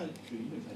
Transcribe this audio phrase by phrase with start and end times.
[0.00, 0.70] 在决定的产。